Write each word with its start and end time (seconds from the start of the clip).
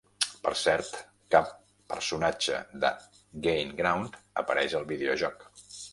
Per 0.45 0.51
cert, 0.59 0.95
cap 1.35 1.51
personatge 1.93 2.61
de 2.85 2.91
"Gain 3.49 3.77
Ground" 3.83 4.19
apareix 4.45 4.77
al 4.81 4.89
videojoc. 4.95 5.51